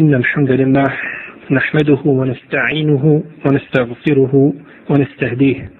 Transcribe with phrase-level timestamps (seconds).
[0.00, 0.84] إن الحمد لله
[1.50, 4.52] نحمده ونستعينه ونستغفره
[4.90, 5.70] ونستهديه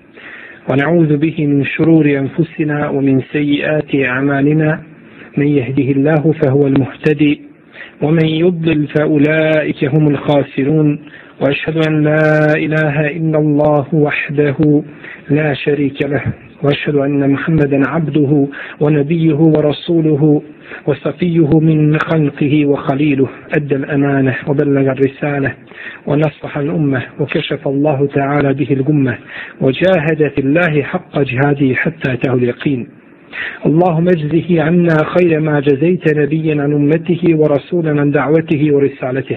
[0.71, 4.83] ونعوذ به من شرور أنفسنا ومن سيئات أعمالنا.
[5.37, 7.41] من يهده الله فهو المهتدي
[8.03, 10.99] ومن يضلل فأولئك هم الخاسرون.
[11.41, 14.83] وأشهد أن لا إله إلا الله وحده
[15.31, 16.23] لا شريك له.
[16.63, 18.47] وأشهد أن محمدا عبده
[18.81, 20.43] ونبيه ورسوله
[20.87, 23.29] وصفيه من خلقه وخليله.
[23.57, 25.55] أدى الأمانة وبلغ الرسالة
[26.07, 29.19] ونصح الأمة وكشف الله تعالى به الأمة
[29.61, 32.89] وجاهد في الله حق جهاده حتى أتاه اليقين.
[33.67, 39.37] اللهم اجزه عنا خير ما جزيت نبيا عن أمته ورسولا عن دعوته ورسالته.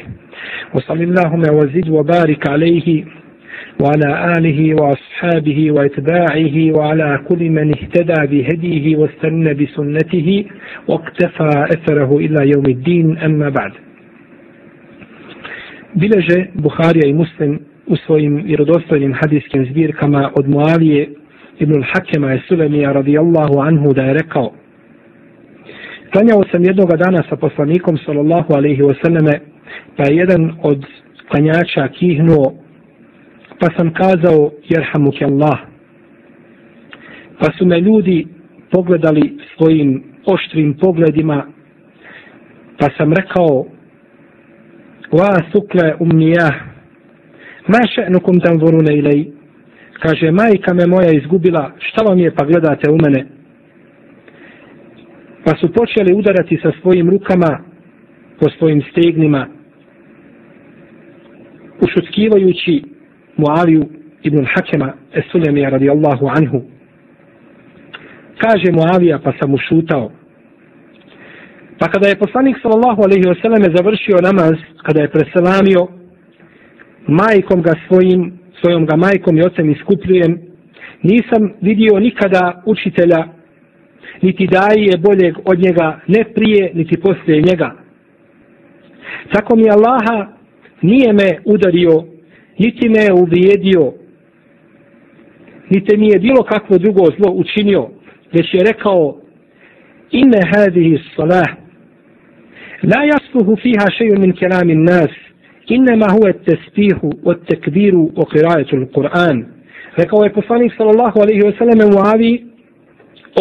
[0.75, 3.03] وصل اللهم وزد وبارك عليه
[3.80, 10.44] وعلى آله وأصحابه وإتباعه وعلى كل من اهتدى بهديه واستنى بسنته
[10.88, 13.72] واقتفى أثره إلى يوم الدين أما بعد
[15.94, 21.08] بلجة بخاري مسلم u svojim vjerodostojnim hadijskim zbirkama od Muavije
[21.58, 24.52] ibn al-Hakema je Sulemija radijallahu anhu da je rekao
[26.12, 29.38] Klanjao sam jednoga dana sa poslanikom sallallahu alaihi wasallame
[29.96, 30.86] pa je jedan od
[31.28, 32.52] klanjača kihnuo
[33.61, 35.59] pa sam kazao jerhamuk Allah.
[37.39, 38.27] Pa su me ljudi
[38.71, 41.45] pogledali svojim oštrim pogledima
[42.79, 43.65] pa sam rekao
[45.11, 46.49] wa sukle umnija
[47.67, 49.25] ma še'nukum tam vorune ilaj.
[49.99, 53.25] Kaže majka me moja izgubila šta vam je pa gledate u mene?
[55.45, 57.59] Pa su počeli udarati sa svojim rukama
[58.39, 59.47] po svojim stegnima
[61.81, 62.90] ušutkivajući
[63.41, 63.83] Muaviju
[64.23, 66.61] ibn Hakema Esulemija radijallahu anhu.
[68.37, 70.11] Kaže Muavija pa sam ušutao.
[71.79, 74.53] Pa kada je poslanik sallallahu alaihi wasallam završio namaz,
[74.85, 75.87] kada je preselamio,
[77.07, 80.39] majkom ga svojim, svojom ga majkom i ocem iskupljujem,
[81.03, 83.27] nisam vidio nikada učitelja,
[84.21, 87.75] niti daje boljeg od njega, ne prije, niti poslije njega.
[89.33, 90.27] Tako mi Allaha
[90.81, 92.10] nije me udario
[92.63, 93.93] niti me je uvijedio,
[95.69, 97.89] niti mi je bilo kakvo drugo zlo učinio,
[98.33, 99.17] već je rekao,
[100.11, 101.49] inne hadihi salah,
[102.91, 105.11] la jasluhu fiha šeju min kelamin nas,
[105.67, 109.45] innema huve tespihu, od tekbiru, o kirajetu Kur'an.
[109.97, 112.45] Rekao je poslanik sallallahu alaihi wa sallam u avi,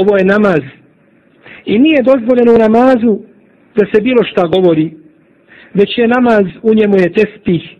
[0.00, 0.62] ovo je namaz.
[1.64, 3.12] I nije dozvoljeno u namazu
[3.76, 4.92] da se bilo šta govori,
[5.74, 7.79] već je namaz, u njemu je tespih,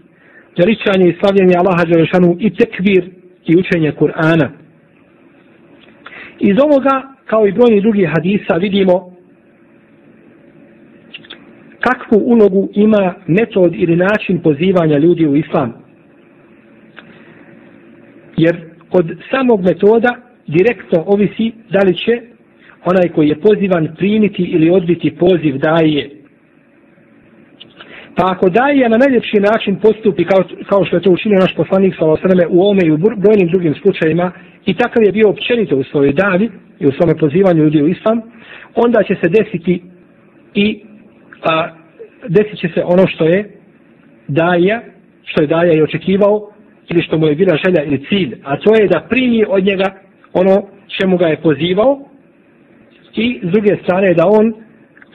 [0.59, 3.11] veličanje i slavljenje Allaha Đelešanu i tekvir
[3.47, 4.49] i učenje Kur'ana.
[6.39, 9.17] Iz ovoga, kao i brojni drugi hadisa, vidimo
[11.81, 15.73] kakvu ulogu ima metod ili način pozivanja ljudi u islam.
[18.37, 18.57] Jer
[18.91, 22.21] od samog metoda direktno ovisi da li će
[22.85, 26.20] onaj koji je pozivan primiti ili odbiti poziv daje
[28.17, 31.95] Pa ako daje na najljepši način postupi kao, kao što je to učinio naš poslanik
[31.99, 34.33] sa osreme u ome i u brojnim drugim slučajima
[34.67, 36.51] i takav je bio općenito u svojoj davi
[36.81, 38.21] i u svome pozivanju ljudi u islam,
[38.75, 39.83] onda će se desiti
[40.55, 40.81] i
[41.43, 41.69] a,
[42.29, 43.51] desit će se ono što je
[44.29, 44.81] daja,
[45.25, 46.51] što je daja i očekivao
[46.89, 49.85] ili što mu je bila želja ili cilj, a to je da primi od njega
[50.33, 50.67] ono
[51.01, 52.01] čemu ga je pozivao
[53.15, 54.55] i s druge strane da on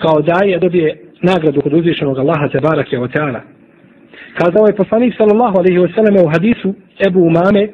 [0.02, 3.42] kao daje dobije nagradu kod uzvišenog Allaha te barake o teala.
[4.38, 6.74] Kazao je poslanik sallallahu alaihi wa sallam u hadisu
[7.08, 7.70] Ebu Umame,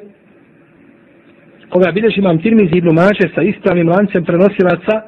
[1.68, 5.02] koga bideži imam tirmizi ibn Mađe sa ispravnim lancem prenosilaca,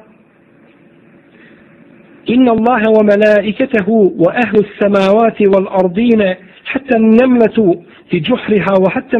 [2.25, 9.17] Inna Allahe wa melaiketehu wa ahlu samavati wal ardine hatta nemletu fi جحرها wa hatta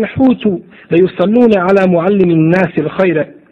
[0.92, 3.45] ليصلون على معلم ala الخير.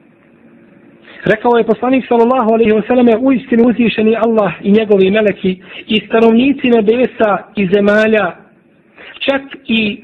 [1.25, 6.69] Rekao je poslanik sallallahu alejhi ve u istinu uzvišeni Allah i njegovi meleki i stanovnici
[6.69, 8.35] nebesa i zemalja
[9.19, 10.03] čak i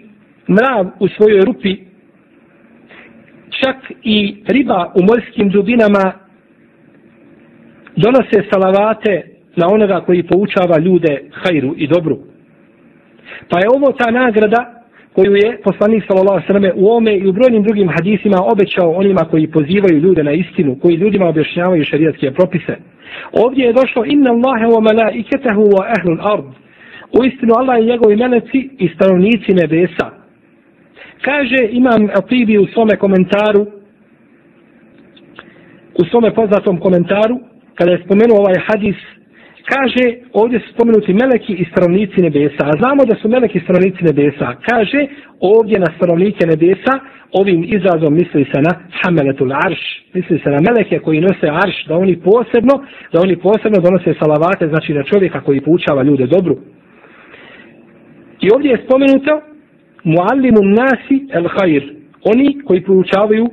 [0.50, 1.78] mrav u svojoj rupi
[3.50, 6.14] čak i riba u morskim dubinama
[7.96, 9.24] donose salavate
[9.56, 12.20] na onoga koji poučava ljude hajru i dobru.
[13.50, 14.79] Pa je ovo ta nagrada
[15.16, 18.92] koju je poslanik sallallahu alejhi ve selleme u ome i u brojnim drugim hadisima obećao
[18.92, 22.76] onima koji pozivaju ljude na istinu, koji ljudima objašnjavaju šerijatske propise.
[23.32, 26.46] Ovdje je došlo inna Allahe wa malaikatahu wa ahlul ard.
[27.20, 30.08] U istinu Allah i njegovi meleci i stanovnici nebesa.
[31.22, 33.66] Kaže imam Atibi u svome komentaru
[36.02, 37.40] u svome poznatom komentaru
[37.76, 38.96] kada je spomenuo ovaj hadis
[39.74, 44.02] kaže, ovdje su spomenuti meleki i stanovnici nebesa, a znamo da su meleki i stanovnici
[44.04, 44.48] nebesa.
[44.70, 45.02] Kaže,
[45.40, 46.94] ovdje na stanovnike nebesa,
[47.32, 49.82] ovim izrazom misli se na hameletul arš,
[50.14, 52.76] misli se na meleke koji nose arš, da oni posebno,
[53.14, 56.58] da oni posebno donose salavate, znači na čovjeka koji poučava ljude dobru.
[58.42, 59.42] I ovdje je spomenuto
[60.04, 61.96] muallimun nasi el hajir.
[62.24, 63.46] oni koji poučavaju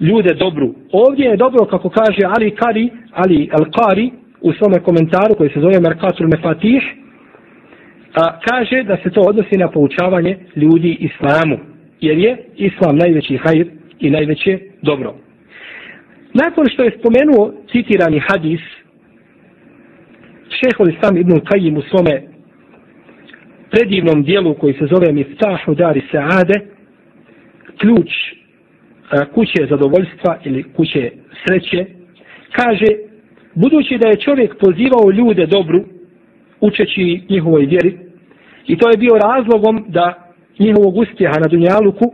[0.00, 0.74] ljude dobru.
[0.92, 4.10] Ovdje je dobro, kako kaže Ali Kari, Ali El Kari,
[4.48, 6.82] u svome komentaru koji se zove Merkatul Mefatih,
[8.14, 11.58] a, kaže da se to odnosi na poučavanje ljudi islamu,
[12.00, 13.66] jer je islam najveći hajr
[14.00, 15.14] i najveće dobro.
[16.34, 18.60] Nakon što je spomenuo citirani hadis,
[20.58, 22.22] šehol Islam ibn Qajim u svome
[23.70, 26.60] predivnom dijelu koji se zove Miftahu Dari Saade,
[27.78, 28.10] ključ
[29.34, 31.10] kuće zadovoljstva ili kuće
[31.46, 31.86] sreće,
[32.52, 33.05] kaže,
[33.56, 35.84] budući da je čovjek pozivao ljude dobru,
[36.60, 37.98] učeći njihovoj vjeri,
[38.66, 40.06] i to je bio razlogom da
[40.58, 42.06] njihovog uspjeha na Dunjaluku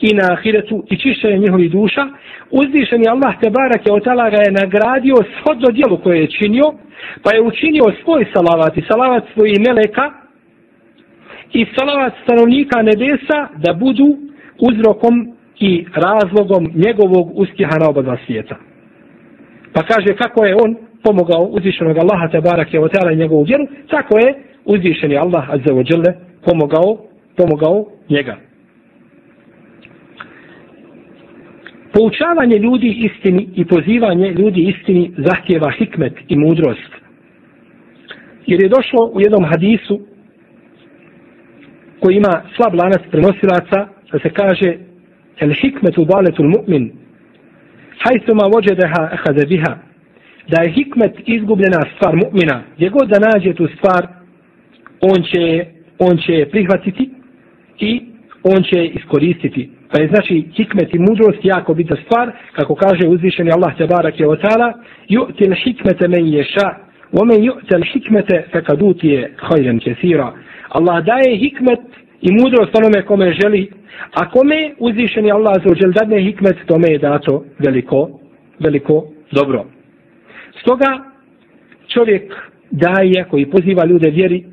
[0.00, 2.02] i na Ahiretu i čišćenje njihovih duša,
[2.50, 6.72] uzdišen je Allah te barake od ga je nagradio shodno dijelu koje je činio,
[7.22, 10.12] pa je učinio svoj salavat i salavat svojih meleka
[11.52, 14.08] i salavat stanovnika nebesa da budu
[14.58, 18.56] uzrokom i razlogom njegovog uspjeha na oba dva svijeta.
[19.76, 24.18] Pa kaže kako je on pomogao uzvišenog Allaha te barake ta'ala i njegovu vjeru, tako
[24.18, 24.34] je
[24.64, 26.12] uzvišeni Allah azza wa jalla
[26.44, 26.98] pomogao,
[27.36, 28.36] pomogao njega.
[31.92, 36.92] Poučavanje ljudi istini i pozivanje ljudi istini zahtjeva hikmet i mudrost.
[38.46, 40.00] Jer je došlo u jednom hadisu
[42.00, 44.78] koji ima slab lanac prenosilaca da se kaže
[45.40, 47.05] el hikmetu baletul mu'min
[48.03, 49.73] hajtuma vođedeha ehade biha
[50.47, 54.07] da je hikmet izgubljena stvar mu'mina gdje god da nađe tu stvar
[55.01, 55.65] on će,
[55.99, 57.09] on će prihvatiti
[57.79, 58.01] i
[58.43, 63.51] on će iskoristiti pa je znači hikmet i mudrost jako bitna stvar kako kaže uzvišeni
[63.51, 64.73] Allah te barak je otala
[65.09, 70.33] ju'til hikmete men ješa ومن يؤت الحكمة فقد أوتي خيرا كثيرا
[70.77, 71.79] Allah daje hikmet
[72.22, 73.70] i mudrost onome kome želi,
[74.12, 78.20] a kome uzvišeni Allah za uđel dadne hikmet, tome je dato veliko,
[78.58, 79.64] veliko dobro.
[80.60, 80.98] Stoga
[81.94, 82.34] čovjek
[82.70, 84.44] daje koji poziva ljude vjeri,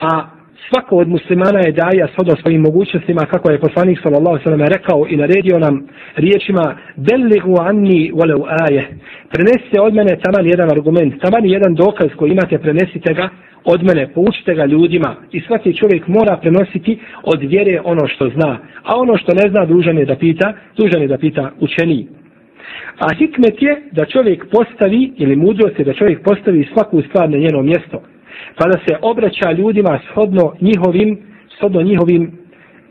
[0.00, 5.06] a svako od muslimana je daja shodno svojim mogućnostima kako je poslanik sallallahu sallam rekao
[5.08, 5.86] i naredio nam
[6.16, 8.82] riječima belligu anni walau aje.
[9.32, 13.28] Prenesite od mene taman jedan argument taman jedan dokaz koji imate prenesite ga
[13.64, 15.16] od mene, poučite ga ljudima.
[15.32, 19.64] I svaki čovjek mora prenositi od vjere ono što zna, a ono što ne zna
[19.64, 22.08] dužan je da pita, dužan je da pita učeni.
[22.98, 27.38] A hikmet je da čovjek postavi, ili mudrost je da čovjek postavi svaku stvar na
[27.38, 28.02] njeno mjesto,
[28.56, 31.18] pa da se obraća ljudima shodno njihovim,
[31.56, 32.32] shodno njihovim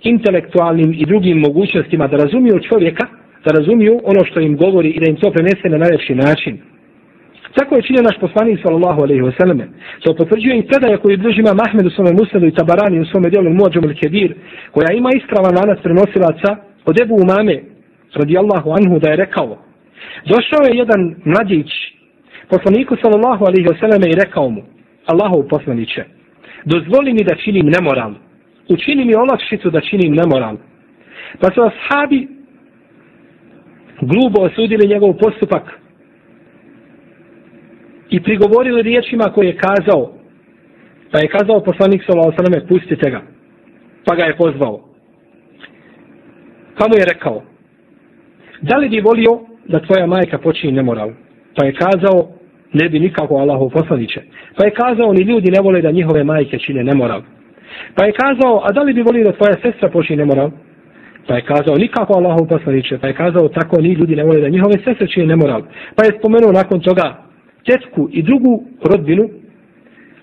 [0.03, 3.05] intelektualnim i drugim mogućnostima da razumiju čovjeka,
[3.45, 6.57] da razumiju ono što im govori i da im to prenese na najljepši način.
[7.57, 9.65] Tako je činio naš poslanik sallallahu alejhi ve selleme.
[10.03, 13.29] To potvrđuje i predaja koju drži Imam Ahmed u svome Musnedu i Tabarani u svome
[13.29, 14.31] djelu Muadžem al-Kebir,
[14.71, 16.49] koja ima ispravan lanac prenosilaca
[16.85, 17.57] od Ebu Umame,
[18.13, 19.57] radijallahu anhu, da je rekao,
[20.33, 21.71] došao je jedan mladić
[22.49, 24.61] poslaniku sallallahu alejhi ve selleme i rekao mu,
[25.05, 26.03] Allahu poslaniće,
[26.65, 28.13] dozvoli mi da činim nemoral,
[28.69, 30.57] učini mi olakšicu da činim nemoral.
[31.39, 32.27] Pa su ashabi
[34.01, 35.81] glubo osudili njegov postupak,
[38.11, 40.13] i prigovorili riječima koje je kazao.
[41.11, 43.21] Pa je kazao poslanik sallallahu alejhi pustite ga.
[44.05, 44.79] Pa ga je pozvao.
[46.77, 47.43] Pa mu je rekao:
[48.61, 51.11] Da li bi volio da tvoja majka počini nemoral?
[51.55, 52.31] Pa je kazao:
[52.73, 54.21] Ne bi nikako Allahu poslaniće.
[54.57, 57.21] Pa je kazao ni ljudi ne vole da njihove majke čine nemoral.
[57.95, 60.51] Pa je kazao: A da li bi volio da tvoja sestra počini nemoral?
[61.27, 62.97] Pa je kazao nikako Allahu poslaniće.
[62.97, 65.61] Pa je kazao tako ni ljudi ne vole da njihove sestre čine nemoral.
[65.95, 67.17] Pa je spomenuo nakon toga
[67.65, 69.29] tetku i drugu rodbinu,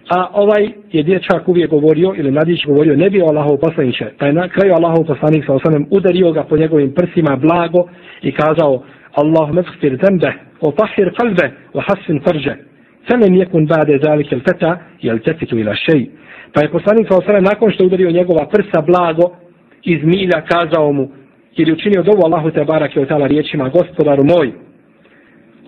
[0.09, 4.33] a ovaj je dječak uvijek govorio, ili mladić govorio, ne bio Allahov poslaniće, pa je
[4.33, 7.89] na kraju Allahov poslanik sa osanem udario ga po njegovim prsima blago
[8.23, 8.83] i kazao,
[9.23, 12.57] اللهم اغفر ذنبه وطهر قلبه وحسن فرجه
[13.09, 16.29] فلم يكن بعد ذلك الفتى يلتفت il شيء ila.
[16.53, 19.37] Pa je poslanik sa osanem nakon što udario njegova prsa blago,
[19.85, 21.09] iz milja kazao mu,
[21.57, 24.53] ili učinio dovu Allahu te barak je otala riječima, gospodaru moj,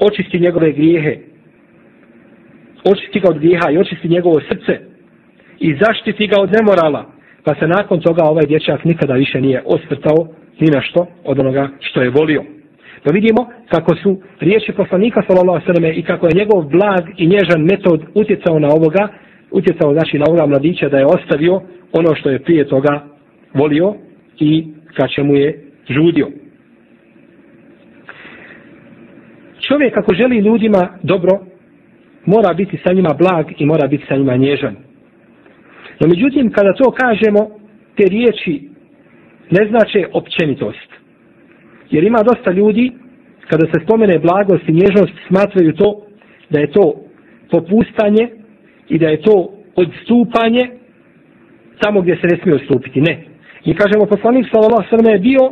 [0.00, 1.18] očisti njegove grijehe,
[2.84, 4.80] očisti ga od grijeha i očisti njegovo srce
[5.58, 7.06] i zaštiti ga od nemorala.
[7.44, 10.28] Pa se nakon toga ovaj dječak nikada više nije osvrtao
[10.60, 12.44] ni na što od onoga što je volio.
[13.04, 17.62] Pa vidimo kako su riječi poslanika sallallahu alejhi i kako je njegov blag i nježan
[17.70, 19.08] metod utjecao na ovoga,
[19.50, 21.60] utjecao znači na ovoga mladića da je ostavio
[21.92, 23.04] ono što je prije toga
[23.54, 23.94] volio
[24.38, 24.66] i
[24.96, 26.28] ka čemu je žudio.
[29.68, 31.38] Čovjek ako želi ljudima dobro,
[32.26, 34.76] mora biti sa njima blag i mora biti sa njima nježan.
[36.00, 37.50] No međutim, kada to kažemo,
[37.96, 38.68] te riječi
[39.50, 40.89] ne znače općenitost.
[41.90, 42.92] Jer ima dosta ljudi,
[43.48, 46.02] kada se spomene blagost i nježnost, smatraju to
[46.50, 46.94] da je to
[47.50, 48.28] popustanje
[48.88, 50.70] i da je to odstupanje
[51.80, 53.00] tamo gdje se ne smije odstupiti.
[53.00, 53.24] Ne.
[53.64, 55.44] I kažemo, poslanik sallallahu sallam je bio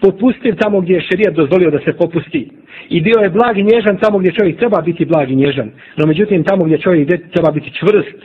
[0.00, 2.50] popustiv tamo gdje je šerijat dozvolio da se popusti.
[2.88, 5.70] I bio je blag i nježan tamo gdje čovjek treba biti blag i nježan.
[5.96, 8.18] No međutim, tamo gdje čovjek treba biti čvrst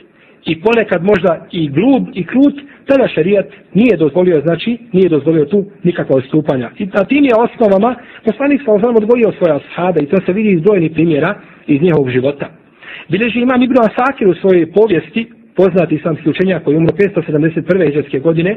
[0.46, 2.54] i ponekad možda i glub i krut,
[2.86, 6.70] tada šerijat nije dozvolio, znači, nije dozvolio tu nikakva odstupanja.
[6.78, 7.94] I na tim je osnovama,
[8.24, 11.34] poslanik sa osnovom odgojio svoja shada i to se vidi iz dojnih primjera
[11.66, 12.46] iz njihovog života.
[13.08, 17.88] Bileži imam Ibn Asakir u svojoj povijesti, poznati islamski učenjak koji umro 571.
[17.88, 18.50] iđeske godine,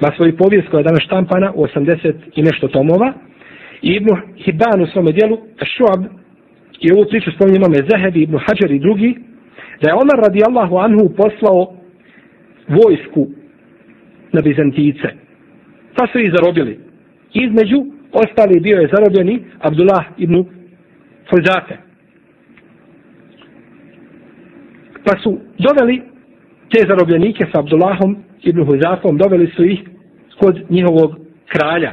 [0.00, 3.12] ima svoju povijest koja je danas štampana u 80 i nešto tomova,
[3.82, 5.38] i Ibn Hibban u svome dijelu,
[5.76, 6.04] Šuab,
[6.80, 9.16] i ovu priču spominje imame Zahebi, Ibn Hajar i drugi,
[9.80, 11.76] da je Omar radijallahu anhu poslao
[12.68, 13.28] vojsku
[14.32, 15.08] na Bizantice.
[15.96, 16.78] Pa su ih zarobili.
[17.32, 20.44] Između ostali bio je zarobljeni Abdullah ibn
[21.30, 21.78] Fuzate.
[25.04, 26.02] Pa su doveli
[26.70, 29.80] te zarobljenike sa Abdullahom ibn Huzafom, doveli su ih
[30.38, 31.16] kod njihovog
[31.46, 31.92] kralja.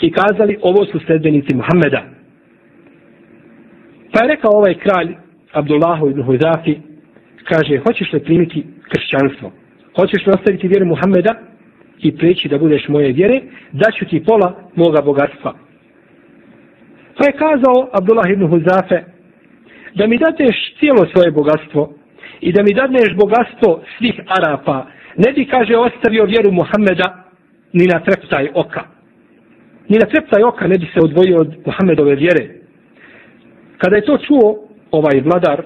[0.00, 2.02] I kazali, ovo su sledbenici Muhammeda.
[4.12, 5.14] Pa je rekao ovaj kralj,
[5.52, 6.80] Abdullahu ibn Huzafi,
[7.44, 9.52] kaže, hoćeš li primiti kršćanstvo?
[9.96, 11.34] Hoćeš li ostaviti vjeru Muhammeda
[11.98, 13.40] i preći da budeš moje vjere?
[13.72, 15.54] Daću ti pola moga bogatstva.
[17.16, 19.04] Pa je kazao Abdullah ibn Huzafe,
[19.94, 21.94] da mi dateš cijelo svoje bogatstvo
[22.40, 27.24] i da mi dadneš bogatstvo svih Arapa, ne bi, kaže, ostavio vjeru Muhammeda
[27.72, 28.82] ni na treptaj oka.
[29.88, 32.48] Ni na treptaj oka ne bi se odvojio od Muhammedove vjere.
[33.78, 35.62] Kada je to čuo, ovaj vladar,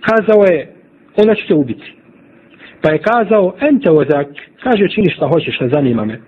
[0.00, 0.74] kazao je,
[1.16, 1.92] ona će te ubiti.
[2.82, 4.28] Pa je kazao, ente ozak,
[4.62, 6.20] kaže čini šta hoćeš, ne zanima me.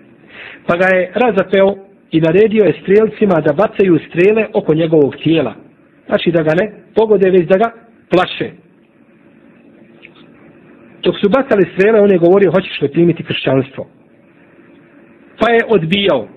[0.67, 1.75] Pa ga je razapeo
[2.11, 5.53] i naredio je strelcima da bacaju strele oko njegovog tijela.
[6.05, 7.71] Znači da ga ne pogode, već da ga
[8.09, 8.51] plaše.
[11.03, 13.87] Dok su bacali strele, on je govorio, hoćeš li primiti kršćanstvo.
[15.39, 16.27] Pa je odbijao.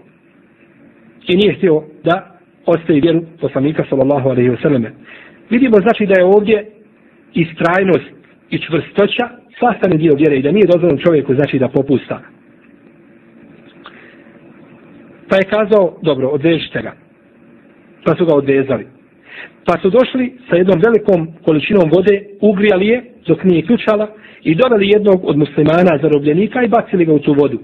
[1.28, 2.27] I nije htio da
[2.68, 4.92] ostaje vjeru poslanika sallallahu alaihi vseleme.
[5.50, 6.66] Vidimo znači da je ovdje
[7.34, 8.10] istrajnost
[8.50, 9.28] i čvrstoća
[9.60, 12.20] sastane dio vjere i da nije dozvoljeno čovjeku znači da popusta.
[15.28, 16.92] Pa je kazao, dobro, odvežite ga.
[18.04, 18.86] Pa su ga odvezali.
[19.64, 24.08] Pa su došli sa jednom velikom količinom vode, ugrijali je dok nije ključala
[24.42, 27.58] i doveli jednog od muslimana zarobljenika i bacili ga u tu vodu.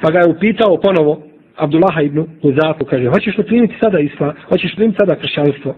[0.00, 1.22] Pa ga je upitao ponovo,
[1.56, 5.74] Abdullaha ibn Huzafu kaže, hoćeš li primiti sada isla, hoćeš li primiti sada kršćanstvo?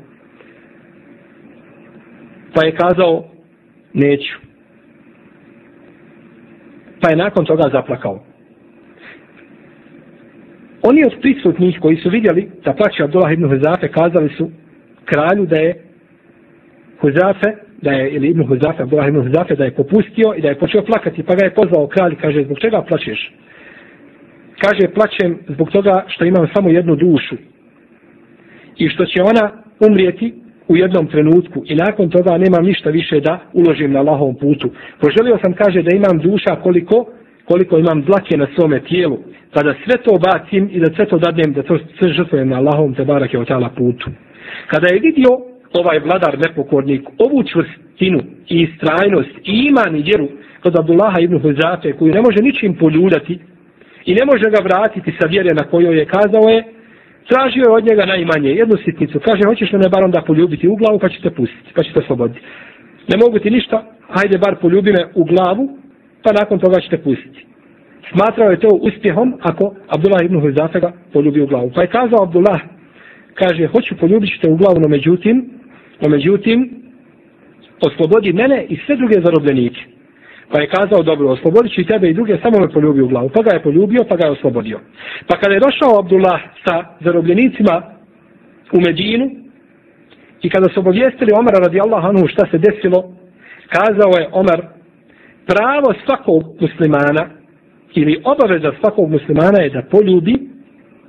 [2.55, 3.25] Pa je kazao,
[3.93, 4.35] neću.
[7.01, 8.25] Pa je nakon toga zaplakao.
[10.83, 14.51] Oni od prisutnih koji su vidjeli da plaće Abdullah ibn Huzafe kazali su
[15.05, 15.85] kralju da je
[17.01, 17.51] Huzafe,
[17.83, 20.85] da je, ili ibn Huzafe, Abdullah ibn Huzafe, da je popustio i da je počeo
[20.85, 23.33] plakati, pa ga je pozvao kralj, kaže, zbog čega plaćeš?
[24.65, 27.37] Kaže plaćem zbog toga što imam samo jednu dušu
[28.77, 29.51] i što će ona
[29.89, 30.35] umrijeti
[30.69, 34.71] u jednom trenutku i nakon toga nemam ništa više da uložim na Allahovom putu.
[35.01, 37.07] Poželio sam kaže da imam duša koliko
[37.45, 39.19] koliko imam dlake na svome tijelu,
[39.53, 42.57] pa da sve to bacim i da sve to dadnem, da to sve žrtvujem na
[42.57, 44.11] Allahovom te barak je otala putu.
[44.67, 45.31] Kada je vidio
[45.73, 50.29] ovaj vladar nepokornik ovu čvrstinu i istrajnost i iman i vjeru
[50.63, 53.39] kod Abdullaha ibn Huzafe koju ne može ničim poljuljati,
[54.07, 56.65] i ne može ga vratiti sa vjere na kojoj je kazao je,
[57.29, 59.21] tražio je od njega najmanje jednu sitnicu.
[59.21, 62.41] Kaže, hoćeš li me bar onda poljubiti u glavu pa ćete pustiti, pa ćete osloboditi.
[63.11, 65.79] Ne mogu ti ništa, hajde bar poljubi me u glavu,
[66.23, 67.47] pa nakon toga ćete pustiti.
[68.13, 71.71] Smatrao je to uspjehom ako Abdullah ibn Huzafe ga poljubi u glavu.
[71.75, 72.61] Pa je kazao Abdullah,
[73.35, 75.51] kaže, hoću poljubiti te u glavu, no međutim,
[76.01, 76.71] no međutim,
[77.87, 79.94] oslobodi mene i sve druge zarobljenike.
[80.55, 83.29] Pa je kazao, dobro, oslobodit ću i tebe i druge, samo me poljubi u glavu.
[83.29, 84.81] Pa ga je poljubio, pa ga je oslobodio.
[85.29, 87.83] Pa kada je došao Abdullah sa zarobljenicima
[88.73, 89.31] u Medinu
[90.43, 93.01] i kada su obavijestili Omara radi Allah anhu šta se desilo,
[93.69, 94.61] kazao je Omar,
[95.47, 97.25] pravo svakog muslimana
[97.95, 100.35] ili obaveza svakog muslimana je da poljubi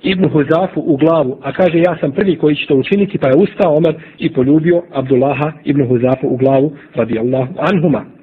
[0.02, 3.36] Ibn Huzafu u glavu, a kaže ja sam prvi koji će to učiniti, pa je
[3.36, 8.15] ustao Omer i poljubio Abdullaha Ibn Huzafu u glavu, radijallahu anhuma.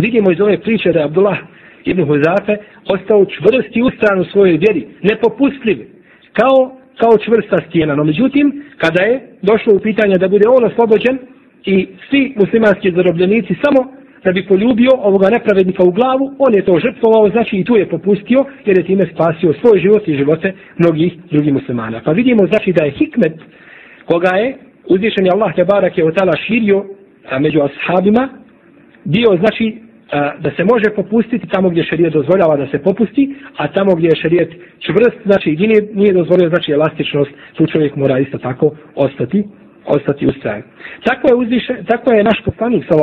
[0.00, 1.38] Vidimo iz ove priče da je Abdullah
[1.84, 2.56] Ibn Huzafe
[2.94, 5.78] ostao čvrst i ustran u svojoj vjeri, nepopustljiv,
[6.32, 6.58] kao,
[7.00, 7.94] kao čvrsta stijena.
[7.94, 11.18] No međutim, kada je došlo u pitanje da bude on oslobođen
[11.64, 16.78] i svi muslimanski zarobljenici samo da bi poljubio ovoga nepravednika u glavu, on je to
[16.78, 21.12] žrtvovao, znači i tu je popustio, jer je time spasio svoj život i živote mnogih
[21.30, 22.00] drugih muslimana.
[22.04, 23.34] Pa vidimo znači da je hikmet
[24.04, 24.56] koga je
[24.88, 26.84] uzvišen je Allah Tebarak je otala širio
[27.30, 28.28] a, među ashabima,
[29.04, 29.89] bio znači
[30.38, 34.20] da se može popustiti tamo gdje šerijet dozvoljava da se popusti, a tamo gdje je
[34.22, 39.44] šerijet čvrst, znači i nije, nije dozvolio, znači elastičnost, tu čovjek mora isto tako ostati
[39.86, 40.62] ostati u stranu.
[41.04, 42.94] Tako je, uzviše, tako je naš poslanik sa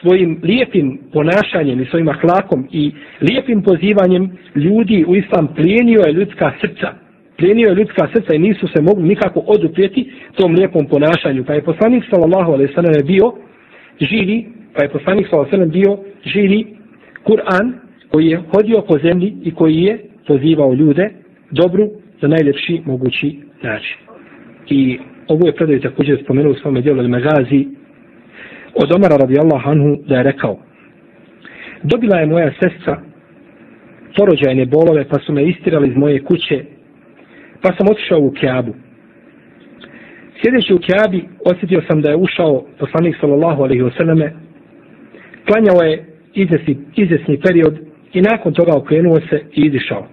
[0.00, 6.52] svojim lijepim ponašanjem i svojim ahlakom i lijepim pozivanjem ljudi u islam plijenio je ljudska
[6.60, 6.88] srca.
[7.36, 11.44] Plijenio je ljudska srca i nisu se mogli nikako oduprijeti tom lijepom ponašanju.
[11.44, 13.32] Pa je poslanik sallallahu alaihi sallam bio
[14.00, 16.66] žiri, pa je poslanik sallallahu alaihi bio žiri
[17.24, 17.72] Kur'an
[18.10, 21.10] koji je hodio po zemlji i koji je pozivao ljude
[21.50, 21.90] dobru
[22.20, 23.96] za najljepši mogući način.
[24.68, 27.66] I ovo je predaju također spomenuo u svome djelu Al-Magazi
[28.74, 30.58] od Omara radijallahu anhu da je rekao
[31.82, 33.02] dobila je moja sestra
[34.16, 36.64] porođajne bolove pa su me istirali iz moje kuće
[37.62, 38.74] pa sam otišao u Kjabu
[40.42, 44.30] sjedeći u Kjabi osjetio sam da je ušao poslanik sallallahu alaihi wasallame
[45.46, 46.04] klanjao je
[46.34, 47.78] izvesni, izvesni period
[48.12, 50.06] i nakon toga okrenuo se i izišao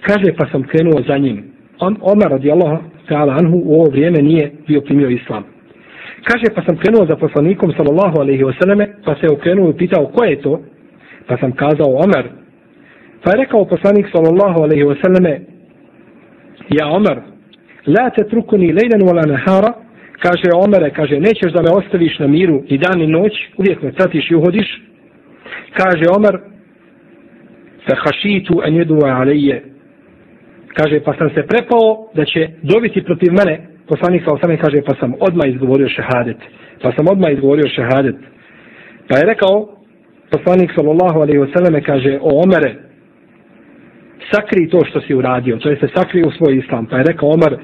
[0.00, 4.52] kaže pa sam krenuo za njim On, Omar radijallahu ta'ala anhu u ovo vrijeme nije
[4.66, 5.44] bio primio islam.
[6.24, 10.24] Kaže, pa sam krenuo za poslanikom sallallahu alaihi wasallame, pa se okrenuo i pitao ko
[10.24, 10.60] je to?
[11.26, 12.28] Pa sam kazao Omer.
[13.22, 15.40] Pa je rekao poslanik sallallahu alaihi wasallame,
[16.68, 17.18] ja Omer,
[17.88, 19.72] la te trukuni wala nahara,
[20.22, 23.92] kaže Omere, kaže, nećeš da me ostaviš na miru i dan i noć, uvijek me
[23.92, 24.82] pratiš i uhodiš.
[25.72, 26.38] Kaže Omer,
[27.86, 29.64] fe hašitu en jeduva alije.
[30.78, 33.54] kaže pa sam se prepao da će dobiti protiv mene
[33.88, 36.36] poslanik sa osame kaže pa sam odma izgovorio šehadet
[36.82, 38.16] pa sam odma izgovorio šehadet
[39.08, 39.56] pa je rekao
[40.30, 42.87] poslanik sallallahu alaihi wasallam kaže o Omere
[44.32, 47.56] sakri to što si uradio to jest sakri u svoj islam pa je rekao Omar,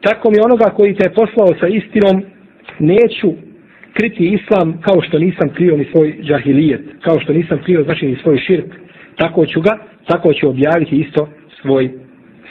[0.00, 2.22] tako mi onoga koji te je poslao sa istinom
[2.78, 3.32] neću
[3.92, 8.16] kriti islam kao što nisam krio ni svoj džahilijet kao što nisam krio znači ni
[8.22, 8.70] svoj širk
[9.16, 11.28] tako ću ga tako ću objaviti isto
[11.60, 11.90] svoj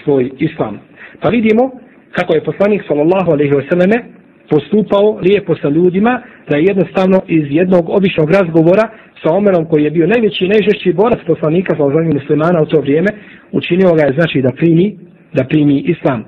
[0.04, 0.80] svoj islam.
[1.22, 1.72] Pa vidimo
[2.12, 4.19] kako je poslanik sallallahu alejhi ve selleme
[4.50, 8.86] postupao lijepo sa ljudima da je jednostavno iz jednog običnog razgovora
[9.22, 12.82] sa Omerom koji je bio najveći i najžešći borac poslanika sa ozvanjem muslimana u to
[12.82, 13.10] vrijeme
[13.52, 14.98] učinio ga je znači da primi
[15.34, 16.24] da primi islam.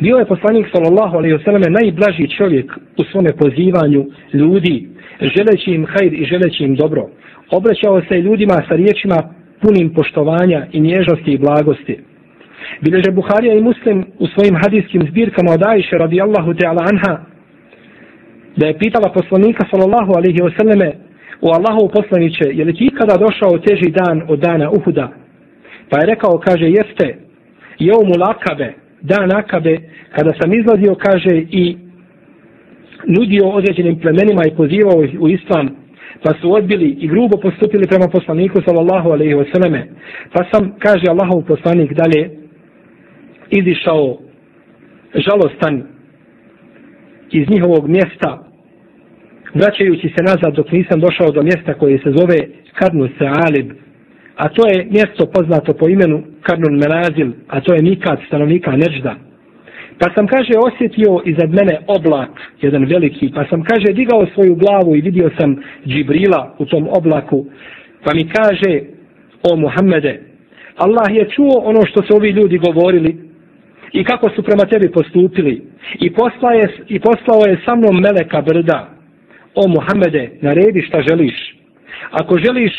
[0.00, 4.88] Bio je poslanik sallallahu alejhi ve selleme najblaži čovjek u svome pozivanju ljudi
[5.20, 7.08] želeći im hajr i želeći im dobro.
[7.50, 12.11] Obraćao se ljudima sa riječima punim poštovanja i nježnosti i blagosti.
[12.80, 17.24] Bileže Buharija i Muslim u svojim hadijskim zbirkama od Ajše radijallahu ta'ala anha
[18.56, 20.92] da je pitala poslanika sallallahu alaihi wa sallame
[21.40, 25.08] u Allahov poslaniće je li ti ikada došao teži dan od dana Uhuda?
[25.90, 27.16] Pa je rekao kaže jeste
[27.78, 28.72] je u mulakabe
[29.02, 29.78] dan akabe
[30.16, 31.76] kada sam izlazio kaže i
[33.06, 35.68] nudio određenim plemenima i pozivao u islam
[36.22, 39.86] pa su odbili i grubo postupili prema poslaniku sallallahu alaihi wa sallame
[40.32, 42.41] pa sam kaže Allahov poslanik dalje
[43.58, 44.18] izišao
[45.14, 45.82] žalostan
[47.30, 48.30] iz njihovog mjesta
[49.54, 52.36] vraćajući se nazad dok nisam došao do mjesta koje se zove
[52.74, 53.08] Karnu
[53.46, 53.72] Alib
[54.36, 59.14] a to je mjesto poznato po imenu Karnun Merazil a to je Mikat stanovnika Nežda
[59.98, 64.96] pa sam kaže osjetio iznad mene oblak jedan veliki pa sam kaže digao svoju glavu
[64.96, 67.46] i vidio sam Džibrila u tom oblaku
[68.04, 68.80] pa mi kaže
[69.50, 70.20] o Muhammede
[70.76, 73.31] Allah je čuo ono što su ovi ljudi govorili
[73.92, 75.62] i kako su prema tebi postupili?
[76.00, 78.88] I poslao je, i poslao je sa mnom meleka brda.
[79.54, 81.56] O Muhammede naredi šta želiš.
[82.10, 82.72] Ako želiš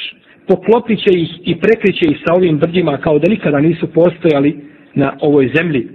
[0.48, 4.58] poklopit će ih i prekriće ih sa ovim brdima kao da nikada nisu postojali
[4.94, 5.90] na ovoj zemlji.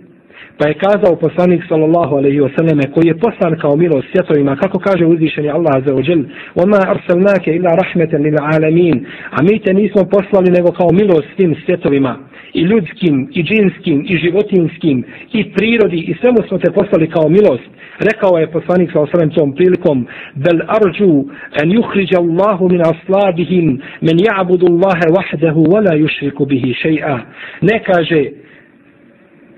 [0.58, 5.06] pa je kazao poslanik sallallahu alaihi wasallam koji je poslan kao milost svjetovima kako kaže
[5.06, 6.22] uzvišeni Allah za ođel
[6.56, 12.18] وَمَا أَرْسَلْنَاكَ إِلَّا رَحْمَةً لِلْعَالَمِينَ a mi te nismo poslali nego kao milost svim svjetovima
[12.54, 17.70] i ljudskim, i džinskim, i životinskim, i prirodi, i svemu smo te poslali kao milost.
[18.00, 21.26] Rekao je poslanik sa osvrem tom prilikom, bel arđu
[21.64, 27.20] en juhriđa Allahu min aslabihim men ja'budu Allahe wahdehu wala yushriku bihi še'a.
[27.62, 28.26] Ne kaže,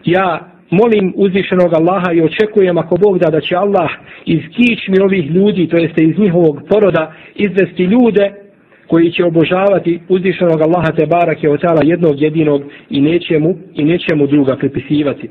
[0.05, 3.90] ja molim uzvišenog Allaha i očekujem ako Bog da da će Allah
[4.26, 8.32] iz kičmi ovih ljudi, to jeste iz njihovog poroda, izvesti ljude
[8.86, 14.26] koji će obožavati uzvišenog Allaha te barake od tala jednog jedinog i nećemu, i nećemu
[14.26, 15.30] druga pripisivati.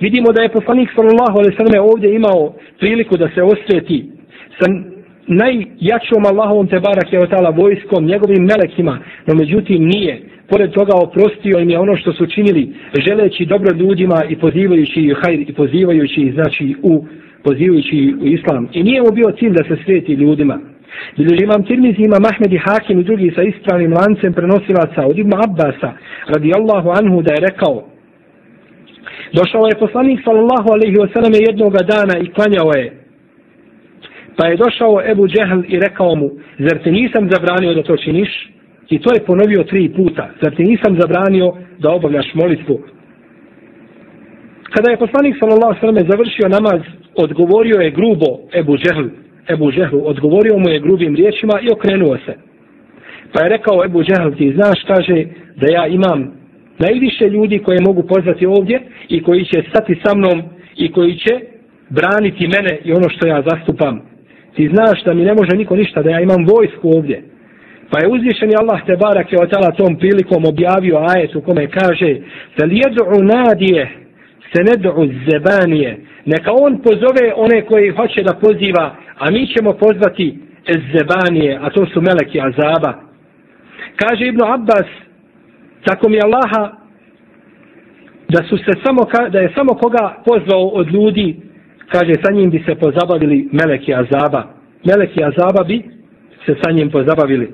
[0.00, 4.10] Vidimo da je poslanik sallallahu alaihi sallam ovdje imao priliku da se osveti
[4.58, 4.97] sa
[5.28, 10.22] najjačom Allahovom te barak je tala vojskom, njegovim melekima, no međutim nije.
[10.50, 12.74] Pored toga oprostio im je ono što su činili
[13.06, 17.06] želeći dobro ljudima i pozivajući ih hajr i pozivajući znači u
[17.44, 18.68] pozivajući u islam.
[18.72, 20.58] I nije mu bio cilj da se sveti ljudima.
[21.16, 25.32] Bilježi imam Tirmizi, imam Ahmed i Hakim i drugi sa ispravnim lancem prenosilaca od Ibn
[25.34, 25.92] Abbasa
[26.34, 27.84] radijallahu anhu da je rekao
[29.32, 32.97] Došao je poslanik sallallahu alaihi wasallam jednog dana i klanjao je.
[34.38, 38.30] Pa je došao Ebu Džehl i rekao mu, zar ti nisam zabranio da to činiš?
[38.88, 40.30] I to je ponovio tri puta.
[40.42, 42.78] Zar ti nisam zabranio da obavljaš molitvu?
[44.72, 46.80] Kada je poslanik sallallahu sallam završio namaz,
[47.14, 49.06] odgovorio je grubo Ebu Džehl,
[49.48, 52.34] Ebu Džehlu, odgovorio mu je grubim riječima i okrenuo se.
[53.32, 55.24] Pa je rekao Ebu Džehl, ti znaš, kaže,
[55.56, 56.32] da ja imam
[56.78, 60.42] najviše ljudi koje mogu pozvati ovdje i koji će stati sa mnom
[60.76, 61.40] i koji će
[61.88, 64.07] braniti mene i ono što ja zastupam.
[64.58, 67.22] Ti znaš da mi ne može niko ništa, da ja imam vojsku ovdje.
[67.90, 72.16] Pa je uzvišeni Allah te barak je otala tom prilikom objavio ajet u kome kaže
[72.56, 73.88] da li jedu nadije
[74.52, 74.92] se ne du
[75.30, 75.98] zebanije.
[76.24, 80.38] Neka on pozove one koji hoće da poziva, a mi ćemo pozvati
[80.94, 82.92] zebanije, a to su meleki azaba.
[83.96, 84.88] Kaže Ibn Abbas,
[85.84, 86.72] tako mi Allaha,
[88.28, 91.36] da su se samo, da je samo koga pozvao od ljudi,
[91.92, 94.42] kaže sa njim bi se pozabavili meleki azaba.
[94.84, 95.82] Meleki azaba bi
[96.46, 97.48] se sa njim pozabavili.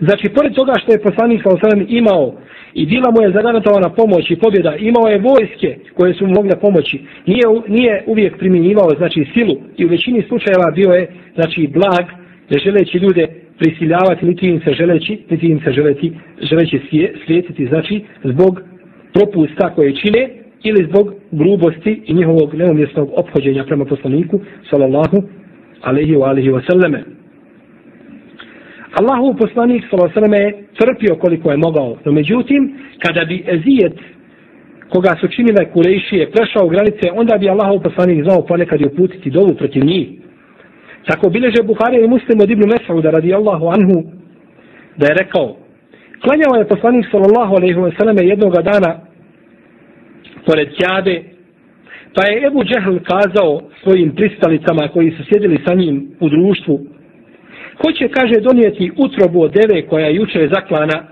[0.00, 2.34] Znači, pored toga što je poslanik sa osram imao
[2.74, 6.60] i bila mu je zagarantovana pomoć i pobjeda, imao je vojske koje su mu mogle
[6.60, 12.06] pomoći, nije, nije uvijek primjenjivao znači, silu i u većini slučajeva bio je znači, blag,
[12.50, 13.26] ne želeći ljude
[13.58, 16.80] prisiljavati, niti im se želeći, niti im se želeti, želeći
[17.24, 18.60] slijetiti, znači, zbog
[19.12, 25.22] propusta koje čine ili zbog grubosti i njihovog neumjesnog obhođenja prema poslaniku, sallallahu
[25.82, 27.04] alaihi wa alihi wa sallame.
[29.00, 30.36] Allahu poslanik s.a.v.
[30.36, 31.96] je trpio koliko je mogao.
[32.04, 33.98] No međutim, kada bi ezijet
[34.88, 39.54] koga su činile kurejšije prešao granice, onda bi Allahu poslanik znao ponekad i uputiti dovu
[39.58, 40.08] protiv njih.
[41.06, 44.02] Tako bileže Buhari i muslim od Ibnu Mesauda radi Allahu anhu
[44.96, 45.56] da je rekao
[46.22, 49.00] Klanjao je poslanik sallallahu alaihi wa sallam jednoga dana
[50.46, 51.22] pored Kjabe
[52.14, 56.80] pa je Ebu Džehl kazao svojim pristalicama koji su sjedili sa njim u društvu
[57.78, 61.04] ko će, kaže, donijeti utrobu od deve koja je juče zaklana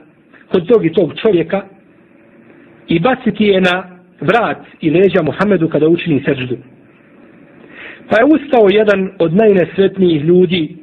[0.52, 1.62] kod tog i tog čovjeka
[2.88, 6.56] i baciti je na vrat i leđa Muhammedu kada učini srđdu.
[8.08, 10.76] Pa je ustao jedan od najnesretnijih ljudi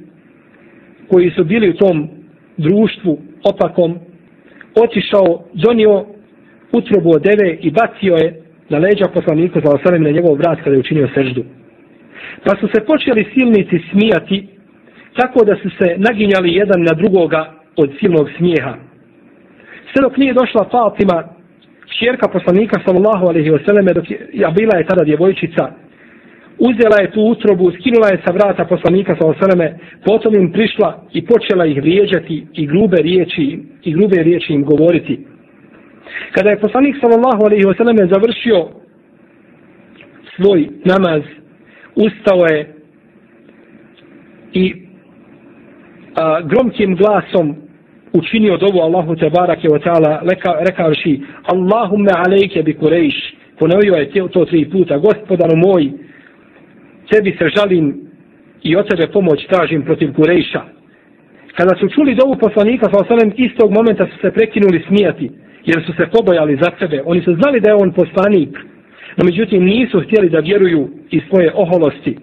[1.07, 2.09] koji su bili u tom
[2.57, 3.99] društvu opakom,
[4.75, 6.05] otišao, donio
[6.71, 10.75] utrobu od deve i bacio je na leđa poslanika za osanem na njegov vrat kada
[10.75, 11.43] je učinio seždu.
[12.45, 14.47] Pa su se počeli silnici smijati
[15.19, 18.73] tako da su se naginjali jedan na drugoga od silnog smijeha.
[19.91, 21.17] Sve dok nije došla Fatima,
[21.99, 25.63] čjerka poslanika sallallahu alaihi wa dok je, ja bila je tada djevojčica,
[26.59, 29.75] uzela je tu utrobu, skinula je sa vrata poslanika sallallahu alaihi
[30.05, 35.25] potom im prišla i počela ih vrijeđati i grube riječi, i grube riječi im govoriti.
[36.31, 38.67] Kada je poslanik sallallahu alaihi wa sallam završio
[40.35, 41.21] svoj namaz,
[41.95, 42.73] ustao je
[44.53, 44.73] i
[46.15, 47.55] a, gromkim glasom
[48.13, 50.21] učinio dovu Allahu te barake wa ta'ala
[50.69, 53.15] rekavši Allahumme alejke bi kurejš
[53.59, 55.91] ponovio je to tri puta gospodaru moj
[57.11, 58.07] tebi se žalim
[58.63, 60.77] i od tebe pomoć tražim protiv kurejša
[61.57, 65.31] kada su čuli dovu poslanika sa osanem istog momenta su se prekinuli smijati
[65.69, 67.01] jer su se pobojali za sebe.
[67.05, 68.57] Oni su znali da je on poslanik
[69.17, 72.17] no međutim nisu htjeli da vjeruju iz svoje oholosti.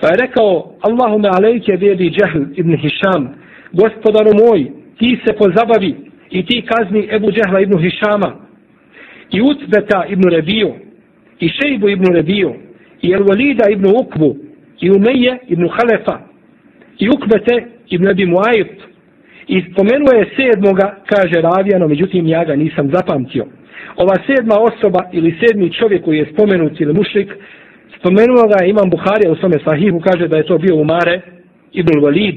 [0.00, 3.34] Pa je rekao, Allahume alejke vedi Džehl ibn Hišam,
[3.72, 5.94] gospodaru moj, ti se pozabavi
[6.30, 8.36] i ti kazni Ebu Džehla ibn Hišama,
[9.30, 10.72] i Utbeta ibn Rebiju,
[11.40, 12.54] i Šejbu ibn Rebiju,
[13.02, 14.36] i Elvalida ibn Ukbu,
[14.80, 16.20] i Umeje ibn Halefa,
[16.98, 18.89] i Ukbete ibn Abi Muajit
[19.54, 23.44] i spomenuo je sedmoga, kaže Ravijano, međutim ja ga nisam zapamtio.
[23.96, 27.30] Ova sedma osoba ili sedmi čovjek koji je spomenut ili mušrik,
[28.00, 31.20] Spomenuo ga imam Buharija u svome sahihu, kaže da je to bio Umare
[31.72, 32.36] ibn Walid.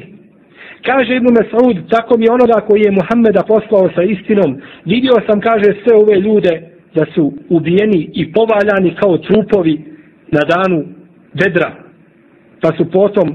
[0.86, 5.64] Kaže Ibn Mesud, tako mi onoga koji je Muhammeda poslao sa istinom, vidio sam, kaže,
[5.64, 6.62] sve ove ljude
[6.96, 9.82] da su ubijeni i povaljani kao trupovi
[10.32, 10.84] na danu
[11.34, 11.72] bedra,
[12.62, 13.28] pa su potom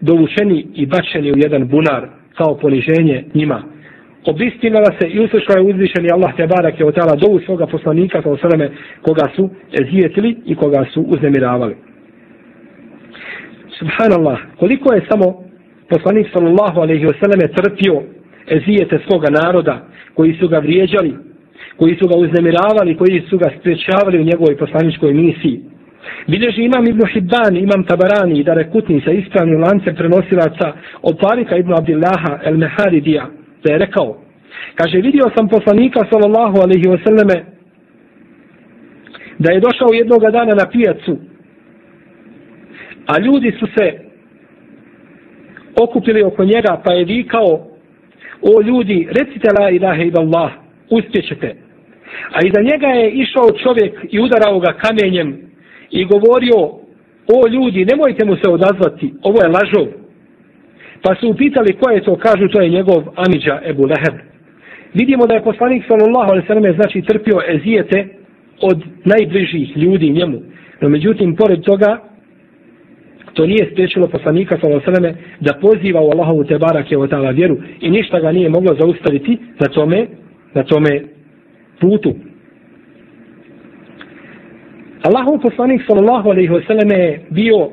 [0.00, 3.62] dovučeni i bačeni u jedan bunar kao poniženje njima.
[4.26, 8.36] Obistinala se i uslišla je uzvišeni Allah te barak je otala dovu svoga poslanika sa
[8.36, 8.70] sveme
[9.02, 11.76] koga su ezijetili i koga su uznemiravali.
[13.78, 15.44] Subhanallah, koliko je samo
[15.88, 18.02] poslanik sallallahu alaihi wasallam trpio
[18.46, 21.14] ezijete svoga naroda koji su ga vrijeđali,
[21.76, 25.60] koji su ga uznemiravali, koji su ga sprečavali u njegovoj poslaničkoj misiji.
[26.26, 31.72] Bileži imam Ibn Hibban, imam Tabarani i Darekutni sa ispravnim lancem prenosilaca od Tarika Ibn
[31.74, 33.26] Abdillaha el Meharidija,
[33.64, 34.16] da je rekao,
[34.74, 37.42] kaže, vidio sam poslanika sallallahu alaihi wasallame
[39.38, 41.18] da je došao jednoga dana na pijacu,
[43.06, 43.92] a ljudi su se
[45.82, 47.66] okupili oko njega, pa je vikao,
[48.42, 50.52] o ljudi, recite la ilaha illallah,
[50.90, 51.54] uspjećete.
[52.32, 55.51] A iza njega je išao čovjek i udarao ga kamenjem
[55.92, 56.58] i govorio,
[57.36, 59.86] o ljudi, nemojte mu se odazvati, ovo je lažov.
[61.02, 64.14] Pa su upitali ko je to, kažu to je njegov Amidža Ebu Leheb.
[64.94, 68.08] Vidimo da je poslanik sallallahu alaihi sallam znači trpio ezijete
[68.60, 70.38] od najbližih ljudi njemu.
[70.80, 71.98] No međutim, pored toga,
[73.34, 77.56] to nije spriječilo poslanika sallallahu alaihi da poziva u Allahovu te barake o ta'ala vjeru
[77.80, 80.06] i ništa ga nije moglo zaustaviti na tome,
[80.54, 81.02] na tome
[81.80, 82.14] putu.
[85.02, 87.68] Allahov poslanik sallallahu alaihi wasallam je bio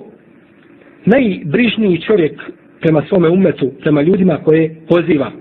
[1.06, 2.42] najbrižniji čovjek
[2.82, 5.32] prema svome umetu, prema ljudima koje poziva.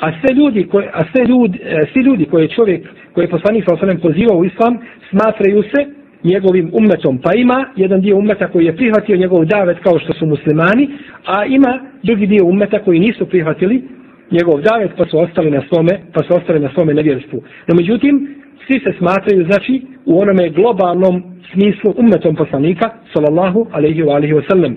[0.00, 3.64] A sve ljudi, koje, a sve ljudi, e, svi ljudi koje čovjek, koje je poslanik
[3.64, 4.78] sallallahu alaihi pozivao u islam,
[5.10, 5.86] smatraju se
[6.24, 7.18] njegovim umetom.
[7.18, 10.88] Pa ima jedan dio umeta koji je prihvatio njegov davet kao što su muslimani,
[11.26, 13.82] a ima drugi dio umeta koji nisu prihvatili
[14.30, 17.42] njegov davet pa su ostali na svome, pa su ostali na svome nevjerstvu.
[17.68, 18.35] No međutim,
[18.66, 24.48] svi se smatraju, znači, u onome globalnom smislu umetom poslanika, sallallahu alaihi wa alaihi wa
[24.50, 24.76] sallam.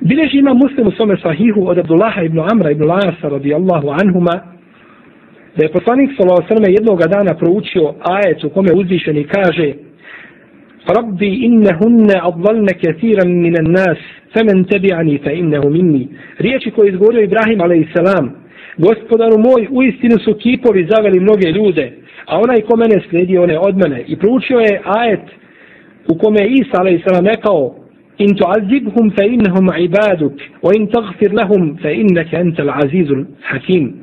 [0.00, 4.34] Bileži ima muslim u svome sahihu od Abdullaha ibn Amra ibn Lajasa radijallahu anhuma,
[5.56, 9.72] da je poslanik sallallahu alaihi wa sallam jednoga dana proučio ajet u kome uzvišeni kaže
[10.96, 13.98] Rabbi innehunne advalne kathiran minan nas,
[14.32, 16.08] femen tebi'ani fa innehu minni.
[16.38, 18.39] Riječi koje izgovorio Ibrahim a.s.
[18.76, 21.92] Gospodaru moj, u istinu su kipovi zaveli mnoge ljude,
[22.26, 24.04] a onaj ko mene slijedi, one od mene.
[24.06, 25.26] I proučio je ajet
[26.08, 27.26] u kome je Isa a.s.
[27.26, 27.76] rekao
[28.18, 33.94] In tu'azibhum fa innahum ibaduk, wa in tagfir lahum fa innaka anta al-azizul hakim.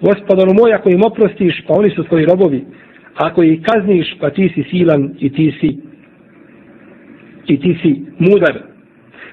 [0.00, 2.64] Gospodaru moj, ako im oprostiš, pa oni su tvoji robovi.
[3.14, 5.78] Ako ih kazniš, pa ti si silan i ti si
[7.46, 8.75] i ti si mudar.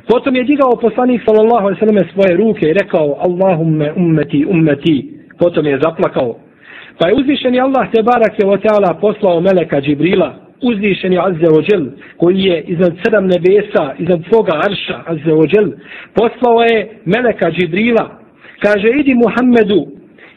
[0.07, 5.13] Potom je digao poslanik sallallahu alejhi ve selleme svoje ruke i rekao Allahumme ummeti ummeti.
[5.39, 6.35] Potom je zaplakao.
[6.99, 11.85] Pa je uzvišeni Allah te barake ve teala poslao meleka Džibrila, uzvišeni Azze ođel,
[12.17, 15.71] koji je iznad sedam nebesa, iznad svoga arša Azze ođel,
[16.13, 18.19] poslao je meleka Džibrila.
[18.59, 19.87] Kaže, idi Muhammedu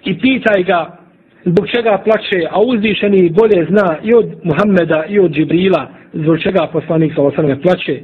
[0.04, 0.98] i pitaj ga
[1.44, 6.68] zbog čega plače, a uzvišeni bolje zna i od Muhammeda i od Džibrila, zbog čega
[6.72, 8.00] poslanik sa osrme plače.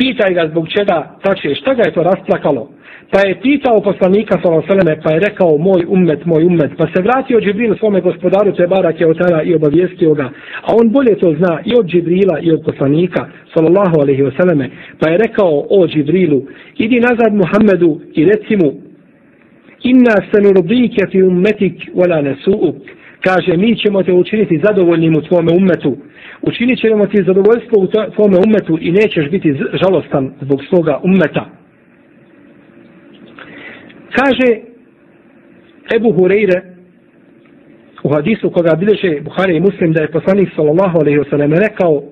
[0.00, 2.62] Pitaj ga zbog čega plače, šta ga je to rasplakalo?
[3.12, 6.72] Pa je pitao poslanika Salosaleme, pa je rekao moj ummet, moj ummet.
[6.78, 10.30] Pa se vratio Džibril svome gospodaru Tebara Keotara i obavijestio ga.
[10.62, 14.68] A on bolje to zna i od Džibrila i od poslanika sallallahu alaihi wasallam.
[15.00, 16.42] Pa je rekao o Džibrilu,
[16.78, 18.72] idi nazad Muhammedu i reci mu,
[19.82, 22.99] inna se nurubike fi ummetik wala nesu'uk.
[23.24, 25.96] Kaže, mi ćemo te učiniti zadovoljnim u tvome ummetu,
[26.42, 31.46] učinit ćemo ti zadovoljstvo u tvome umetu i nećeš biti žalostan zbog svoga umeta.
[34.12, 34.60] Kaže
[35.96, 36.60] Ebu Hureyre
[38.02, 42.02] u hadisu koga bileže Buhari i Muslim da je poslanik sallallahu alaihi wasallam rekao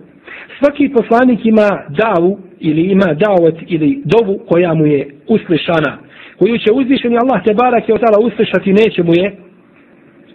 [0.58, 5.98] svaki poslanik ima davu ili ima davet ili dovu koja mu je uslišana
[6.38, 9.36] koju će uzvišeni Allah te barak je otala uslišati neće mu je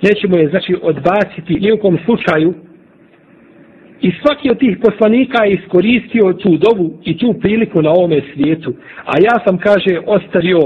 [0.04, 2.54] nećemo je znači odbaciti ni u kom slučaju
[4.04, 8.74] I svaki od tih poslanika je iskoristio tu dovu i tu priliku na ovome svijetu.
[9.06, 10.60] A ja sam, kaže, ostavio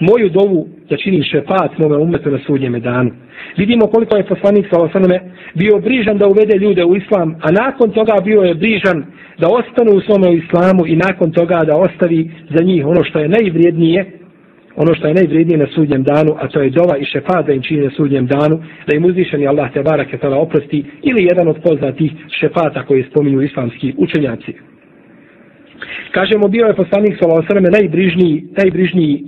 [0.00, 3.10] moju dovu da čini šefat mome umetu na sudnjeme danu.
[3.56, 5.20] Vidimo koliko je poslanik sa osanome
[5.54, 9.04] bio brižan da uvede ljude u islam, a nakon toga bio je brižan
[9.38, 13.28] da ostanu u svome islamu i nakon toga da ostavi za njih ono što je
[13.28, 14.21] najvrijednije,
[14.76, 17.62] ono što je najvrednije na sudnjem danu, a to je dova i šefat da im
[17.62, 21.56] čini na sudnjem danu, da im uzvišeni Allah te barake tala oprosti, ili jedan od
[21.62, 24.52] poznatih šefata koji spominju islamski učenjaci.
[26.10, 27.60] Kažemo, bio je poslanik s.a.v.
[27.60, 29.24] najbrižniji, najbrižniji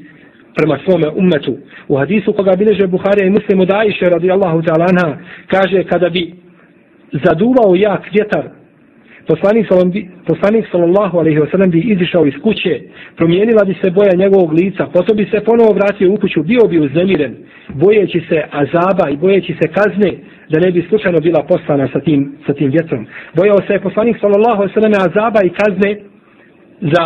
[0.56, 1.56] prema svome ummetu.
[1.88, 6.32] U hadisu koga bileže Buharija i muslimu da iše radi Allahu ta'ala kaže kada bi
[7.12, 8.48] zaduvao jak vjetar,
[9.26, 9.66] poslanik,
[10.26, 12.80] poslanik sallallahu alaihi wa sallam bi izišao iz kuće,
[13.16, 16.78] promijenila bi se boja njegovog lica, potom bi se ponovo vratio u kuću, bio bi
[16.78, 17.34] uznemiren,
[17.68, 20.12] bojeći se azaba i bojeći se kazne,
[20.50, 23.06] da ne bi slučajno bila poslana sa tim, sa tim vjetrom.
[23.36, 25.90] Bojao se je poslanik sallallahu alaihi wa sallam azaba i kazne
[26.80, 27.04] za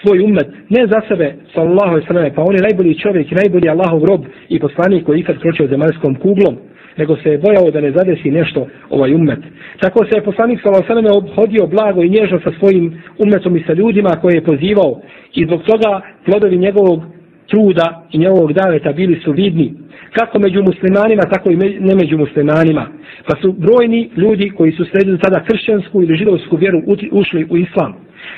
[0.00, 3.68] svoj umet, ne za sebe, sallallahu alaihi wa sallam, pa on je najbolji čovjek najbolji
[3.68, 6.56] Allahov rob i poslanik koji ikad kročio zemaljskom kuglom,
[6.96, 9.38] nego se je bojao da ne zadesi nešto ovaj umet.
[9.80, 11.10] Tako se je poslanik s.a.v.
[11.16, 15.00] obhodio blago i nježno sa svojim umetom i sa ljudima koje je pozivao
[15.34, 17.02] i zbog toga plodovi njegovog
[17.50, 19.74] truda i njegovog daveta bili su vidni
[20.12, 22.86] kako među muslimanima, tako i ne među muslimanima.
[23.26, 26.82] Pa su brojni ljudi koji su sredili tada kršćansku ili židovsku vjeru
[27.12, 27.94] ušli u islam.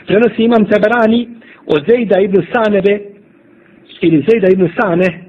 [0.07, 1.29] Prenosi imam Tabarani
[1.67, 3.01] od Zejda ibn Sanebe
[4.01, 5.25] ili Zejda ibn Sane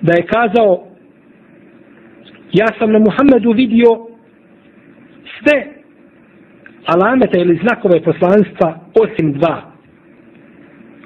[0.00, 0.87] da je kazao
[2.52, 3.90] ja sam na Muhammedu vidio
[5.38, 5.66] sve
[6.86, 9.62] alamete ili znakove poslanstva osim dva.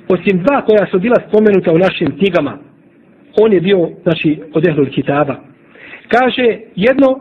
[0.08, 2.58] Osim dva koja su bila spomenuta u našim knjigama.
[3.40, 5.36] On je bio, znači, od Ehlul Kitaba.
[6.08, 7.20] Kaže, jedno,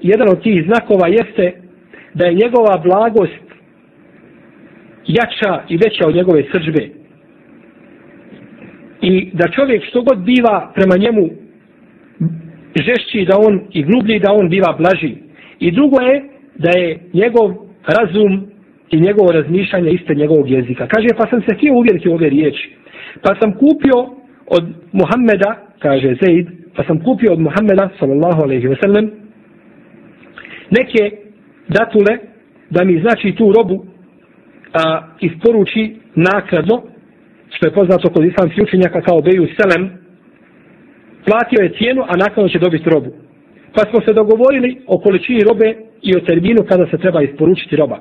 [0.00, 1.52] jedan od tih znakova jeste
[2.14, 3.48] da je njegova blagost
[5.06, 6.88] jača i veća od njegove sržbe.
[9.00, 11.30] I da čovjek što god biva prema njemu
[12.74, 15.14] žešći da on i grublji da on biva blaži.
[15.60, 16.24] I drugo je
[16.56, 17.54] da je njegov
[17.86, 18.46] razum
[18.90, 20.86] i njegovo razmišljanje iste njegovog jezika.
[20.86, 22.70] Kaže, pa sam se htio uvjeriti u ove riječi.
[23.22, 23.98] Pa sam kupio
[24.46, 29.10] od Muhammeda, kaže Zaid, pa sam kupio od Muhammeda, sallallahu alaihi wasallam,
[30.70, 31.16] neke
[31.68, 32.18] datule
[32.70, 33.86] da mi znači tu robu
[34.72, 36.82] a, isporuči nakradno,
[37.50, 39.97] što je poznato kod islamskih učenjaka kao Beju Selem,
[41.28, 43.10] platio je cijenu, a nakon će dobiti robu.
[43.74, 47.98] Pa smo se dogovorili o količini robe i o terminu kada se treba isporučiti roba.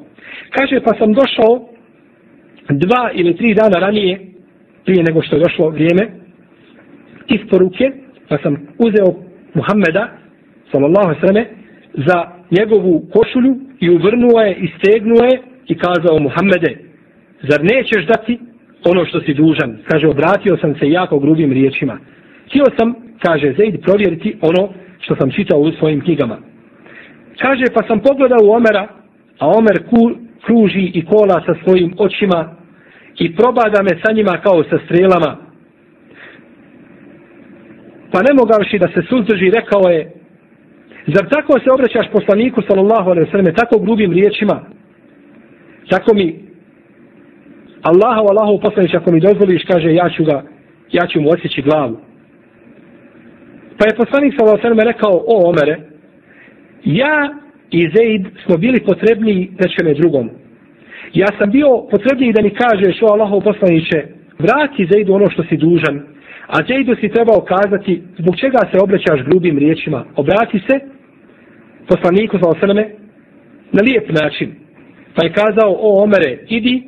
[0.50, 1.70] Kaže, pa sam došao
[2.70, 4.20] dva ili tri dana ranije,
[4.86, 6.04] prije nego što je došlo vrijeme,
[7.28, 7.92] isporuke,
[8.30, 9.10] pa sam uzeo
[9.54, 10.08] Muhammeda,
[10.72, 11.46] sallallahu sveme,
[11.94, 12.18] za
[12.52, 16.78] njegovu košulju i uvrnuo je i stegnuo je i kazao Muhammede,
[17.50, 18.40] zar nećeš dati
[18.86, 19.78] ono što si dužan?
[19.88, 22.00] Kaže, obratio sam se jako grubim riječima.
[22.48, 26.38] Htio sam kaže Zaid, provjeriti ono što sam čitao u svojim knjigama.
[27.42, 28.88] Kaže, pa sam pogledao u Omera,
[29.40, 30.12] a Omer ku,
[30.46, 32.56] kruži i kola sa svojim očima
[33.20, 35.38] i probada me sa njima kao sa strelama.
[38.12, 40.12] Pa ne mogavši da se suzdrži, rekao je,
[41.08, 44.62] zar tako se obraćaš poslaniku, sallallahu alaihi sallam, tako grubim riječima?
[45.90, 46.48] Tako mi,
[47.82, 50.44] Allahu, Allahu poslanić, ako mi dozvoliš, kaže, ja ću ga,
[50.92, 52.07] ja ću mu osjeći glavu.
[53.78, 55.80] Pa je poslanik sa Allahom rekao, o Omere,
[56.84, 57.34] ja
[57.72, 60.30] i Zaid smo bili potrebni nečeme drugom.
[61.14, 64.04] Ja sam bio potrebniji da mi kažeš, o Allahov poslaniće,
[64.40, 66.02] vrati Zaidu ono što si dužan,
[66.48, 70.06] a Zaidu si trebao kazati zbog čega se obraćaš grubim riječima.
[70.16, 70.80] Obrati se
[71.88, 72.78] poslaniku sa Allahom
[73.72, 74.56] na lijep način.
[75.16, 76.84] Pa je kazao, o Omere, idi,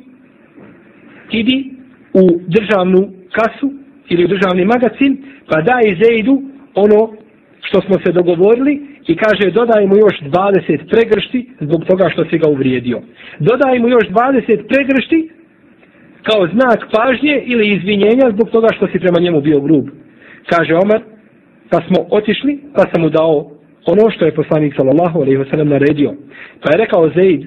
[1.30, 1.70] idi
[2.14, 3.72] u državnu kasu
[4.08, 7.12] ili u državni magazin, pa daj Zaidu ono
[7.62, 12.38] što smo se dogovorili i kaže dodaj mu još 20 pregršti zbog toga što si
[12.38, 13.00] ga uvrijedio.
[13.38, 15.30] Dodaj mu još 20 pregršti
[16.22, 19.86] kao znak pažnje ili izvinjenja zbog toga što si prema njemu bio grub.
[20.50, 21.00] Kaže Omar,
[21.70, 23.50] pa smo otišli, pa sam mu dao
[23.86, 26.14] ono što je poslanik sallallahu alaihi wasallam naredio.
[26.62, 27.42] Pa je rekao Zaid,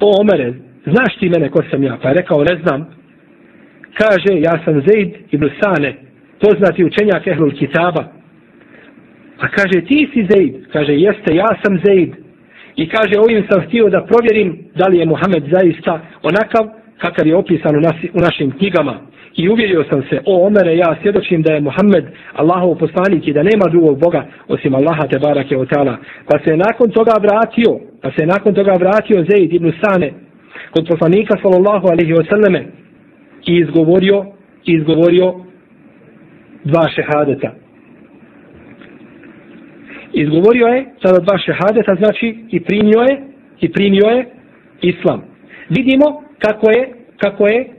[0.00, 1.98] o Omere, znaš ti mene ko sam ja?
[2.02, 2.86] Pa je rekao, ne znam.
[3.98, 6.05] Kaže, ja sam Zaid ibn Sane,
[6.40, 8.04] poznati učenjak Ehlul Kitaba.
[9.38, 10.54] A kaže, ti si Zaid.
[10.72, 12.14] Kaže, jeste, ja sam Zaid.
[12.76, 16.64] I kaže, ovim sam htio da provjerim da li je Muhammed zaista onakav
[16.98, 19.00] kakav je opisan u, nasi, u našim knjigama.
[19.36, 23.42] I uvjerio sam se, o Omere, ja svjedočim da je Muhammed Allahov poslanik i da
[23.42, 25.96] nema drugog Boga osim Allaha te barake o tala.
[26.28, 30.12] Pa se nakon toga vratio, pa se nakon toga vratio Zaid ibn Sane
[30.70, 32.66] kod poslanika sallallahu alaihi wa sallame
[33.46, 34.24] i izgovorio,
[34.64, 35.45] izgovorio
[36.70, 37.50] dva šehadeta.
[40.12, 43.14] Izgovorio je sada dva šehadeta, znači i primio je,
[43.60, 44.26] i primio je
[44.82, 45.22] islam.
[45.68, 46.06] Vidimo
[46.38, 46.82] kako je,
[47.16, 47.76] kako je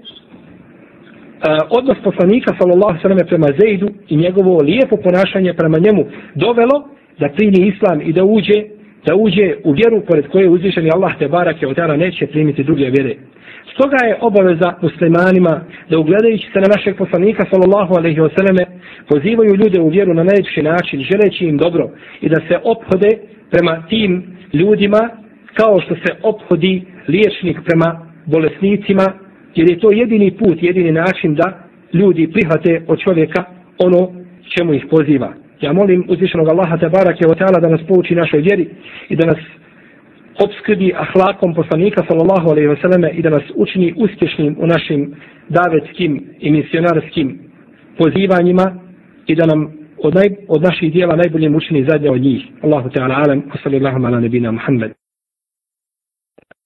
[1.38, 7.30] Uh, odnos poslanika sallallahu sallam prema Zeidu i njegovo lijepo ponašanje prema njemu dovelo da
[7.30, 11.68] primi islam i da uđe da uđe u vjeru pored koje uzvišeni Allah te barake
[11.68, 13.16] od neće primiti druge vjere.
[13.74, 18.66] Stoga je obaveza muslimanima da ugledajući se na našeg poslanika sallallahu alaihi wasallame
[19.10, 21.89] pozivaju ljude u vjeru na najljepši način želeći im dobro
[22.22, 23.12] i da se ophode
[23.52, 25.10] prema tim ljudima
[25.54, 29.06] kao što se ophodi liječnik prema bolesnicima
[29.56, 33.43] jer je to jedini put, jedini način da ljudi prihvate od čovjeka
[33.78, 34.12] ono
[34.58, 35.34] čemu ih poziva.
[35.62, 38.70] Ja molim uzvišenog Allaha te barake o teala da nas pouči našoj vjeri
[39.10, 39.38] i da nas
[40.45, 45.16] obskrbi ahlakom poslanika sallallahu alaihi vseleme i da nas učini uspješnim u našim
[45.49, 47.39] davetskim i misionarskim
[47.97, 48.80] pozivanjima
[49.28, 52.45] i da nam od, naj, od naših dijela najbolje učini zadnje od njih.
[52.62, 55.07] Allahu Teala alam, wa sallallahu ala nebina Muhammed.